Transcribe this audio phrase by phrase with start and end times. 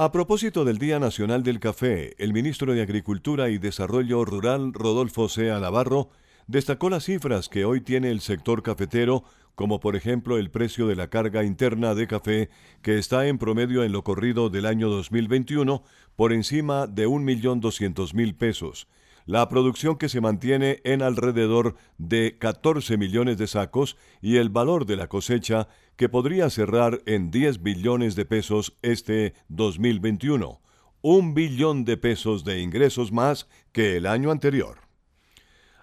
[0.00, 5.28] A propósito del Día Nacional del Café, el ministro de Agricultura y Desarrollo Rural, Rodolfo
[5.28, 6.10] Sea Navarro,
[6.46, 9.24] destacó las cifras que hoy tiene el sector cafetero,
[9.56, 12.48] como por ejemplo el precio de la carga interna de café,
[12.80, 15.82] que está en promedio en lo corrido del año 2021
[16.14, 18.86] por encima de 1.200.000 pesos.
[19.28, 24.86] La producción que se mantiene en alrededor de 14 millones de sacos y el valor
[24.86, 30.62] de la cosecha que podría cerrar en 10 billones de pesos este 2021,
[31.02, 34.78] un billón de pesos de ingresos más que el año anterior.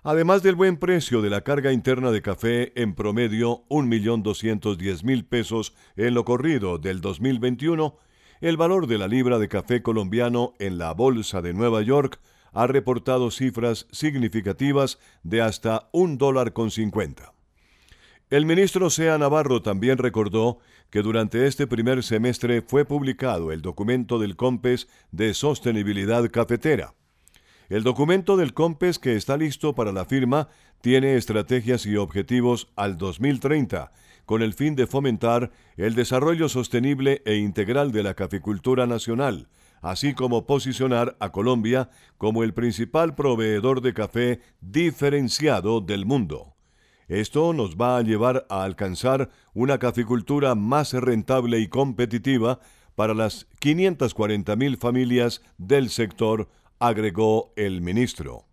[0.01, 6.15] Además del buen precio de la carga interna de café en promedio 1.210.000 pesos en
[6.15, 7.95] lo corrido del 2021,
[8.41, 12.19] el valor de la libra de café colombiano en la Bolsa de Nueva York
[12.55, 17.33] ha reportado cifras significativas de hasta un dólar con cincuenta.
[18.31, 20.57] El ministro Sea Navarro también recordó
[20.89, 26.95] que durante este primer semestre fue publicado el documento del COMPES de sostenibilidad cafetera.
[27.69, 30.47] El documento del COMPES que está listo para la firma
[30.81, 33.91] tiene estrategias y objetivos al 2030,
[34.25, 39.49] con el fin de fomentar el desarrollo sostenible e integral de la caficultura nacional,
[39.85, 46.55] así como posicionar a Colombia como el principal proveedor de café diferenciado del mundo.
[47.07, 52.59] Esto nos va a llevar a alcanzar una caficultura más rentable y competitiva
[52.95, 56.49] para las 540.000 familias del sector,
[56.79, 58.45] agregó el ministro.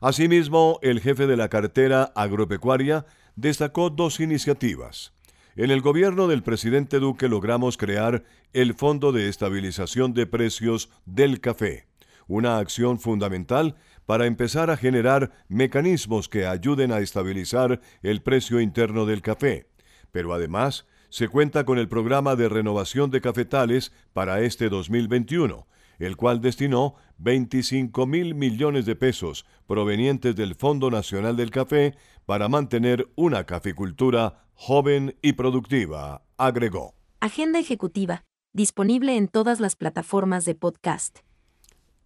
[0.00, 5.14] Asimismo, el jefe de la cartera agropecuaria destacó dos iniciativas.
[5.56, 8.22] En el gobierno del presidente Duque logramos crear
[8.52, 11.88] el Fondo de Estabilización de Precios del Café,
[12.28, 13.74] una acción fundamental
[14.06, 19.66] para empezar a generar mecanismos que ayuden a estabilizar el precio interno del café.
[20.12, 25.66] Pero además, se cuenta con el programa de renovación de cafetales para este 2021,
[25.98, 32.48] el cual destinó 25 mil millones de pesos provenientes del Fondo Nacional del Café para
[32.48, 36.94] mantener una caficultura joven y productiva, agregó.
[37.18, 41.20] Agenda Ejecutiva, disponible en todas las plataformas de podcast.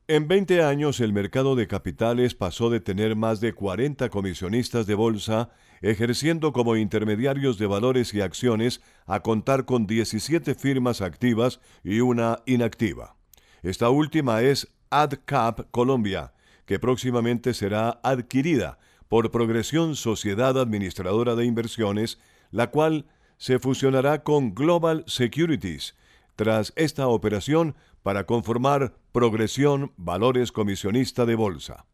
[0.06, 4.94] En 20 años el mercado de capitales pasó de tener más de 40 comisionistas de
[4.94, 5.50] bolsa
[5.82, 12.38] ejerciendo como intermediarios de valores y acciones a contar con 17 firmas activas y una
[12.46, 13.16] inactiva.
[13.64, 16.34] Esta última es AdCap Colombia,
[16.66, 18.78] que próximamente será adquirida
[19.08, 22.18] por Progresión Sociedad Administradora de Inversiones,
[22.50, 23.06] la cual
[23.36, 25.94] se fusionará con Global Securities.
[26.36, 31.86] Tras esta operación, para conformar Progresión Valores Comisionista de Bolsa.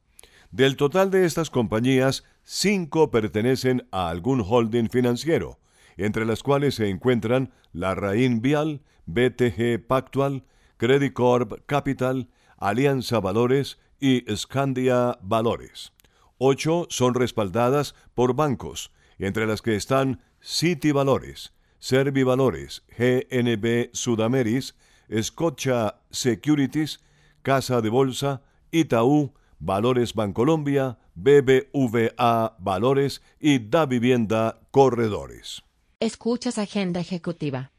[0.50, 5.60] Del total de estas compañías, cinco pertenecen a algún holding financiero,
[5.96, 10.44] entre las cuales se encuentran la Raín Vial, BTG Pactual,
[10.76, 15.92] Credit Corp Capital, Alianza Valores y Scandia Valores.
[16.38, 24.74] Ocho son respaldadas por bancos, entre las que están City Valores, Servi Valores, GNB Sudameris,
[25.20, 27.00] Scotia Securities,
[27.42, 35.62] Casa de Bolsa, Itaú, Valores Bancolombia, BBVA Valores y Da Vivienda Corredores.
[36.00, 37.72] Escuchas Agenda Ejecutiva.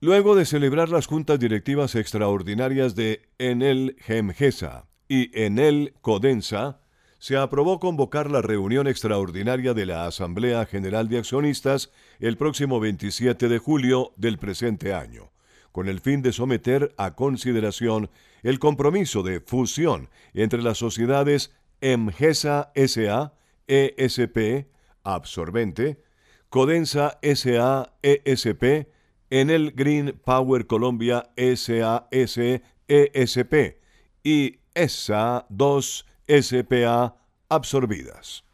[0.00, 6.80] Luego de celebrar las juntas directivas extraordinarias de Enel Gemgesa y Enel Codensa,
[7.24, 11.90] se aprobó convocar la reunión extraordinaria de la Asamblea General de Accionistas
[12.20, 15.32] el próximo 27 de julio del presente año
[15.72, 18.10] con el fin de someter a consideración
[18.42, 23.32] el compromiso de fusión entre las sociedades EMGESA SA,
[23.68, 24.66] ESP,
[25.02, 26.02] Absorbente,
[26.50, 28.86] Codensa SA, ESP,
[29.30, 32.38] Enel Green Power Colombia SAS,
[32.86, 33.78] ESP
[34.22, 37.16] y ESA 2 SPA
[37.48, 38.44] absorbidas.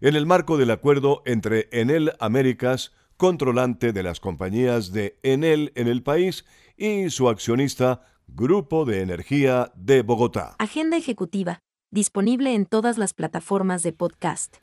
[0.00, 5.88] En el marco del acuerdo entre Enel Américas, controlante de las compañías de Enel en
[5.88, 6.46] el país
[6.76, 10.56] y su accionista Grupo de Energía de Bogotá.
[10.58, 11.58] Agenda ejecutiva,
[11.90, 14.56] disponible en todas las plataformas de podcast.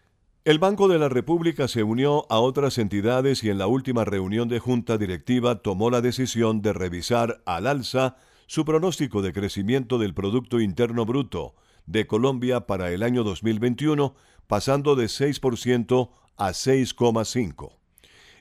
[0.44, 4.48] El Banco de la República se unió a otras entidades y en la última reunión
[4.48, 8.16] de junta directiva tomó la decisión de revisar al alza
[8.48, 11.54] su pronóstico de crecimiento del Producto Interno Bruto
[11.88, 17.72] de Colombia para el año 2021, pasando de 6% a 6,5%.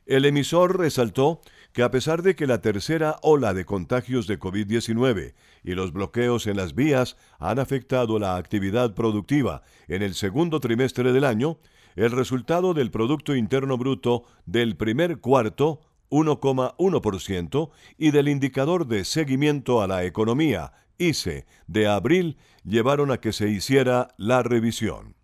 [0.05, 1.41] El emisor resaltó
[1.73, 5.35] que a pesar de que la tercera ola de contagios de COVID-19
[5.65, 11.13] y los bloqueos en las vías han afectado la actividad productiva en el segundo trimestre
[11.13, 11.59] del año,
[11.97, 19.83] el resultado del Producto Interno Bruto del primer cuarto 1,1% y del indicador de seguimiento
[19.83, 25.15] a la economía, ICE, de abril llevaron a que se hiciera la revisión.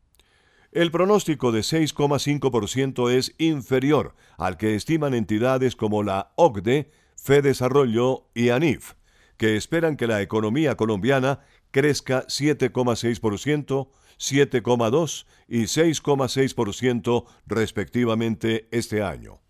[0.71, 8.49] El pronóstico de 6,5% es inferior al que estiman entidades como la OCDE, FEDesarrollo y
[8.49, 8.95] ANIF,
[9.37, 11.41] que esperan que la economía colombiana
[11.71, 13.89] crezca 7,6%,
[14.19, 19.43] 7,2% y 6,6% respectivamente este año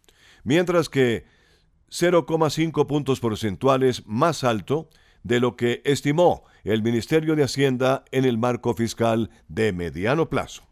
[0.44, 1.24] mientras que
[1.90, 4.88] 0,5 puntos porcentuales más alto
[5.22, 10.62] de lo que estimó el Ministerio de Hacienda en el marco fiscal de mediano plazo.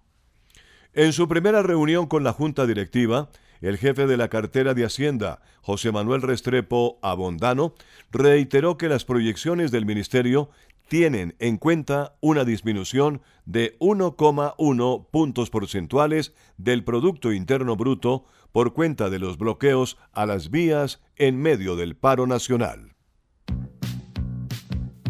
[0.92, 3.30] En su primera reunión con la Junta Directiva,
[3.60, 7.74] el jefe de la cartera de Hacienda, José Manuel Restrepo Abondano,
[8.10, 10.50] reiteró que las proyecciones del Ministerio
[10.88, 19.10] tienen en cuenta una disminución de 1,1 puntos porcentuales del Producto Interno Bruto por cuenta
[19.10, 22.96] de los bloqueos a las vías en medio del paro nacional.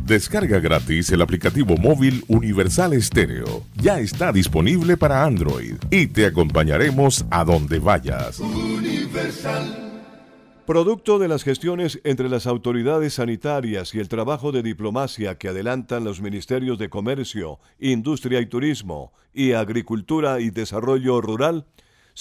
[0.07, 3.65] Descarga gratis el aplicativo móvil Universal Estéreo.
[3.77, 8.41] Ya está disponible para Android y te acompañaremos a donde vayas.
[10.67, 16.05] Producto de las gestiones entre las autoridades sanitarias y el trabajo de diplomacia que adelantan
[16.05, 21.67] los ministerios de Comercio, Industria y Turismo y Agricultura y Desarrollo Rural,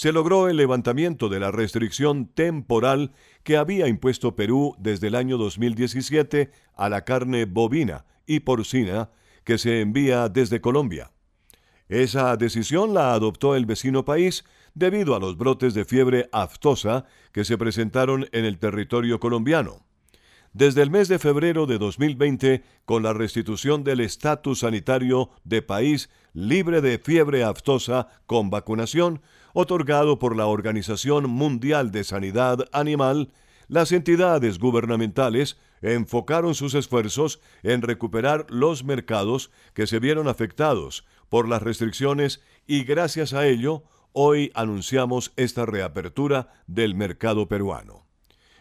[0.00, 3.12] se logró el levantamiento de la restricción temporal
[3.42, 9.10] que había impuesto Perú desde el año 2017 a la carne bovina y porcina
[9.44, 11.10] que se envía desde Colombia.
[11.90, 17.44] Esa decisión la adoptó el vecino país debido a los brotes de fiebre aftosa que
[17.44, 19.84] se presentaron en el territorio colombiano.
[20.52, 26.10] Desde el mes de febrero de 2020, con la restitución del estatus sanitario de país
[26.32, 33.32] libre de fiebre aftosa con vacunación, otorgado por la Organización Mundial de Sanidad Animal,
[33.68, 41.48] las entidades gubernamentales enfocaron sus esfuerzos en recuperar los mercados que se vieron afectados por
[41.48, 48.10] las restricciones y gracias a ello hoy anunciamos esta reapertura del mercado peruano.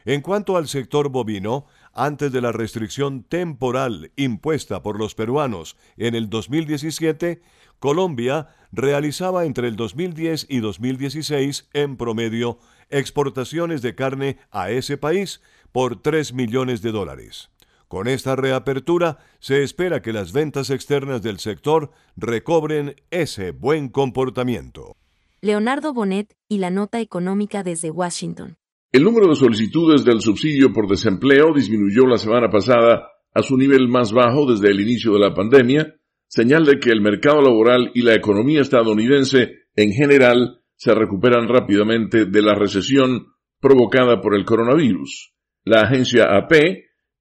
[0.06, 1.66] En cuanto al sector bovino,
[2.00, 7.42] antes de la restricción temporal impuesta por los peruanos en el 2017,
[7.80, 12.58] Colombia realizaba entre el 2010 y 2016 en promedio
[12.90, 15.42] exportaciones de carne a ese país
[15.74, 17.50] por 3 millones de dólares.
[17.90, 24.96] Con esta reapertura se espera que las ventas externas del sector recobren ese buen comportamiento.
[25.42, 28.59] Leonardo Bonet y la nota económica desde Washington.
[28.92, 33.88] El número de solicitudes del subsidio por desempleo disminuyó la semana pasada a su nivel
[33.88, 35.96] más bajo desde el inicio de la pandemia,
[36.28, 42.26] señal de que el mercado laboral y la economía estadounidense en general se recuperan rápidamente
[42.26, 43.28] de la recesión
[43.60, 45.34] provocada por el coronavirus.
[45.66, 46.54] La agencia AP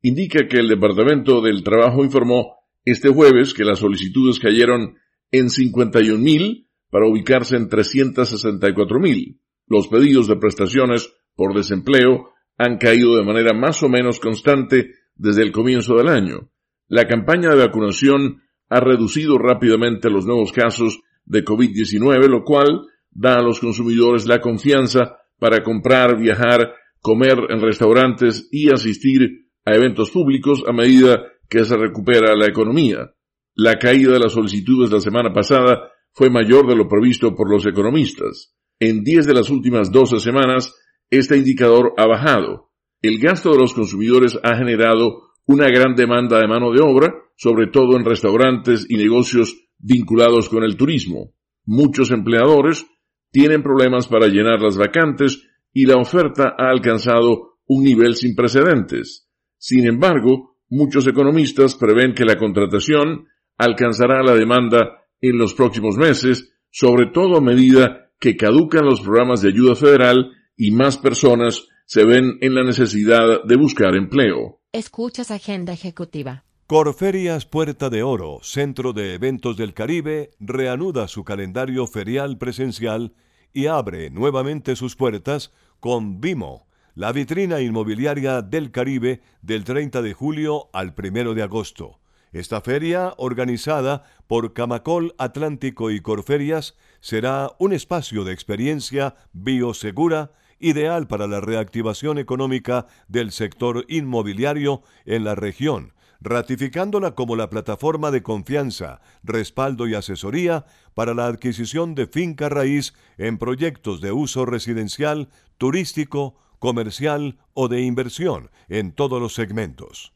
[0.01, 2.55] indica que el Departamento del Trabajo informó
[2.87, 4.97] este jueves que las solicitudes cayeron
[5.31, 9.39] en 51.000 para ubicarse en 364.000.
[9.67, 15.43] Los pedidos de prestaciones por desempleo han caído de manera más o menos constante desde
[15.43, 16.51] el comienzo del año.
[16.89, 22.81] La campaña de vacunación ha reducido rápidamente los nuevos casos de COVID-19, lo cual
[23.13, 29.77] da a los consumidores la confianza para comprar, viajar, comer en restaurantes y asistir a
[29.77, 33.13] eventos públicos a medida que se recupera la economía.
[33.55, 37.65] La caída de las solicitudes la semana pasada fue mayor de lo previsto por los
[37.65, 38.57] economistas.
[38.81, 40.75] En 10 de las últimas 12 semanas,
[41.11, 42.71] este indicador ha bajado.
[43.01, 47.69] El gasto de los consumidores ha generado una gran demanda de mano de obra, sobre
[47.69, 51.33] todo en restaurantes y negocios vinculados con el turismo.
[51.65, 52.87] Muchos empleadores
[53.31, 59.29] tienen problemas para llenar las vacantes y la oferta ha alcanzado un nivel sin precedentes.
[59.59, 66.55] Sin embargo, muchos economistas prevén que la contratación alcanzará la demanda en los próximos meses,
[66.71, 72.05] sobre todo a medida que caducan los programas de ayuda federal y más personas se
[72.05, 74.61] ven en la necesidad de buscar empleo.
[74.73, 76.45] Escuchas Agenda Ejecutiva.
[76.67, 83.15] Corferias Puerta de Oro, Centro de Eventos del Caribe, reanuda su calendario ferial presencial
[83.55, 90.13] y abre nuevamente sus puertas con Vimo, la vitrina inmobiliaria del Caribe del 30 de
[90.13, 92.01] julio al 1 de agosto.
[92.33, 101.07] Esta feria, organizada por Camacol Atlántico y Corferias, será un espacio de experiencia biosegura ideal
[101.07, 108.23] para la reactivación económica del sector inmobiliario en la región, ratificándola como la plataforma de
[108.23, 115.29] confianza, respaldo y asesoría para la adquisición de finca raíz en proyectos de uso residencial,
[115.59, 120.13] turístico, comercial o de inversión en todos los segmentos.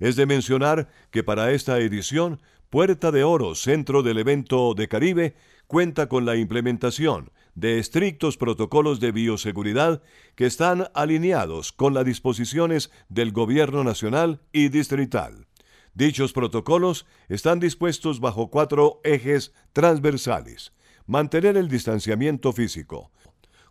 [0.00, 2.40] Es de mencionar que para esta edición,
[2.70, 5.34] Puerta de Oro, centro del evento de Caribe,
[5.66, 10.00] cuenta con la implementación de estrictos protocolos de bioseguridad
[10.36, 15.48] que están alineados con las disposiciones del Gobierno Nacional y Distrital.
[15.92, 20.72] Dichos protocolos están dispuestos bajo cuatro ejes transversales.
[21.06, 23.10] Mantener el distanciamiento físico,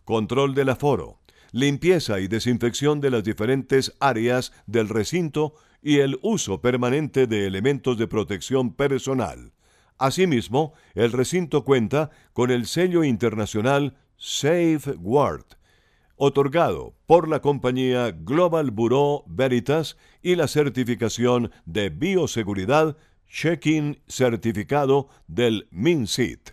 [0.04, 1.20] control del aforo,
[1.52, 7.96] limpieza y desinfección de las diferentes áreas del recinto y el uso permanente de elementos
[7.96, 9.52] de protección personal.
[9.98, 15.44] Asimismo, el recinto cuenta con el sello internacional Safeguard,
[16.16, 22.96] otorgado por la compañía Global Bureau Veritas y la certificación de bioseguridad
[23.28, 26.50] Check-in certificado del MinSit.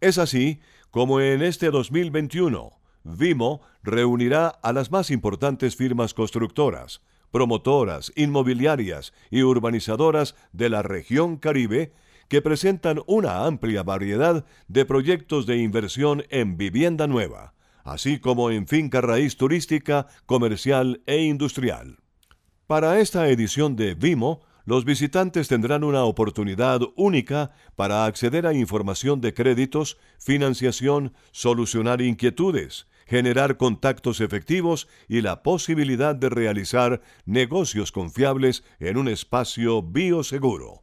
[0.00, 2.72] Es así como en este 2021,
[3.04, 11.36] Vimo reunirá a las más importantes firmas constructoras, promotoras, inmobiliarias y urbanizadoras de la región
[11.36, 11.92] Caribe
[12.28, 17.54] que presentan una amplia variedad de proyectos de inversión en vivienda nueva,
[17.84, 21.98] así como en finca raíz turística, comercial e industrial.
[22.66, 29.20] Para esta edición de Vimo, los visitantes tendrán una oportunidad única para acceder a información
[29.20, 38.64] de créditos, financiación, solucionar inquietudes, generar contactos efectivos y la posibilidad de realizar negocios confiables
[38.80, 40.82] en un espacio bioseguro.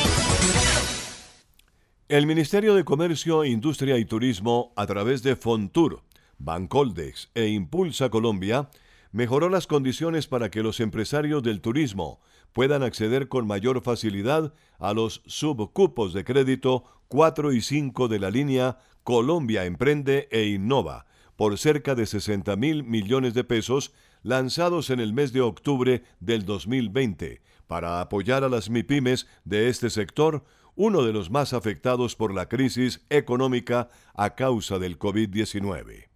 [2.11, 6.03] El Ministerio de Comercio, Industria y Turismo, a través de Fontur,
[6.39, 8.69] Bancoldex e Impulsa Colombia,
[9.13, 12.19] mejoró las condiciones para que los empresarios del turismo
[12.51, 18.29] puedan acceder con mayor facilidad a los subcupos de crédito 4 y 5 de la
[18.29, 21.05] línea Colombia Emprende e Innova,
[21.37, 26.43] por cerca de 60 mil millones de pesos lanzados en el mes de octubre del
[26.43, 27.41] 2020
[27.71, 30.43] para apoyar a las MIPIMES de este sector
[30.75, 36.07] uno de los más afectados por la crisis económica a causa del COVID-19.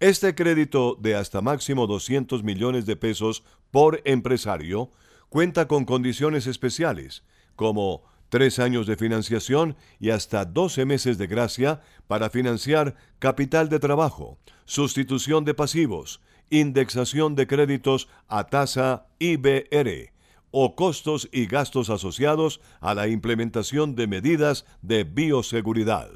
[0.00, 4.92] Este crédito de hasta máximo 200 millones de pesos por empresario
[5.28, 7.24] cuenta con condiciones especiales,
[7.56, 13.78] como tres años de financiación y hasta 12 meses de gracia para financiar capital de
[13.78, 20.12] trabajo, sustitución de pasivos, indexación de créditos a tasa IBR,
[20.50, 26.10] o costos y gastos asociados a la implementación de medidas de bioseguridad.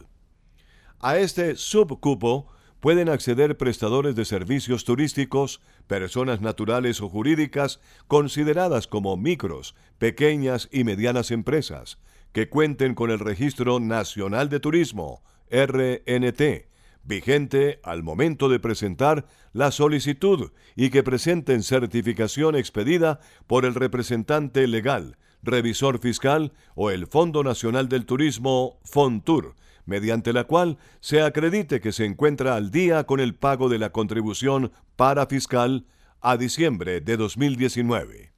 [1.00, 2.46] A este subcupo
[2.80, 10.82] pueden acceder prestadores de servicios turísticos, personas naturales o jurídicas consideradas como micros, pequeñas y
[10.82, 11.98] medianas empresas,
[12.32, 16.71] que cuenten con el Registro Nacional de Turismo, RNT,
[17.04, 24.66] vigente al momento de presentar la solicitud y que presenten certificación expedida por el representante
[24.66, 31.80] legal, revisor fiscal o el Fondo Nacional del Turismo, FONTUR, mediante la cual se acredite
[31.80, 35.86] que se encuentra al día con el pago de la contribución para fiscal
[36.20, 38.32] a diciembre de 2019.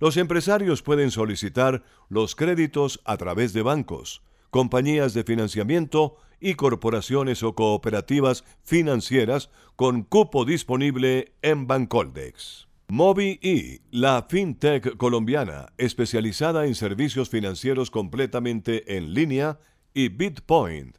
[0.00, 7.42] Los empresarios pueden solicitar los créditos a través de bancos, compañías de financiamiento y corporaciones
[7.42, 12.68] o cooperativas financieras con cupo disponible en Bancoldex.
[12.88, 19.58] MobiE, la fintech colombiana especializada en servicios financieros completamente en línea,
[19.94, 20.98] y Bitpoint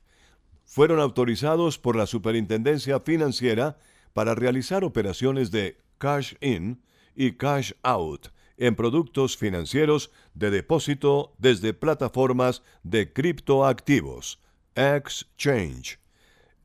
[0.65, 3.77] fueron autorizados por la Superintendencia Financiera
[4.13, 6.81] para realizar operaciones de cash in
[7.15, 14.39] y cash out en productos financieros de depósito desde plataformas de criptoactivos,
[14.75, 15.99] Exchange.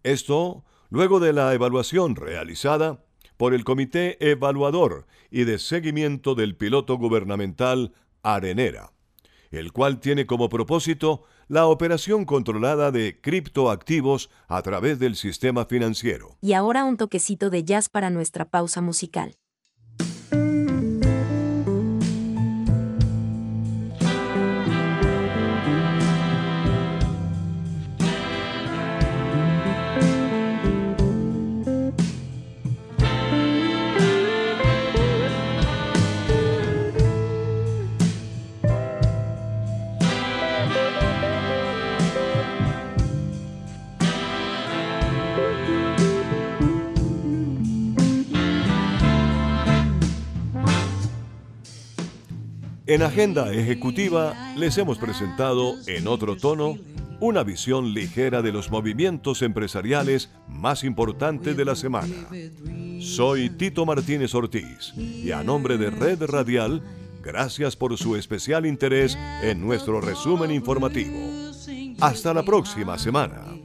[0.03, 3.05] Esto, luego de la evaluación realizada
[3.37, 7.93] por el Comité Evaluador y de Seguimiento del Piloto Gubernamental
[8.23, 8.93] Arenera,
[9.51, 16.37] el cual tiene como propósito la operación controlada de criptoactivos a través del sistema financiero.
[16.41, 19.35] Y ahora un toquecito de jazz para nuestra pausa musical.
[52.89, 56.79] En Agenda Ejecutiva les hemos presentado en otro tono
[57.21, 62.15] una visión ligera de los movimientos empresariales más importantes de la semana.
[63.01, 66.83] Soy Tito Martínez Ortiz y a nombre de Red Radial,
[67.23, 71.13] gracias por su especial interés en nuestro resumen informativo.
[72.01, 73.58] Hasta la próxima semana.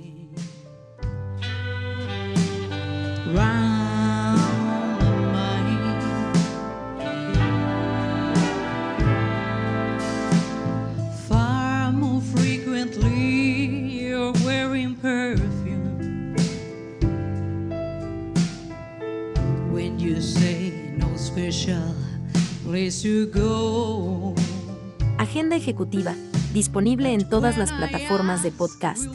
[25.20, 26.16] Agenda ejecutiva,
[26.54, 29.14] disponible en todas las plataformas de podcast.